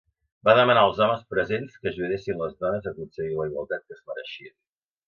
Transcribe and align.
Va 0.47 0.53
demanar 0.59 0.85
als 0.85 1.01
homes 1.05 1.21
presents 1.35 1.77
que 1.83 1.91
ajudessin 1.91 2.43
les 2.43 2.59
dones 2.65 2.89
a 2.91 2.95
aconseguir 2.97 3.39
la 3.39 3.49
igualtat 3.53 3.87
que 3.87 4.01
es 4.01 4.07
mereixien. 4.13 4.57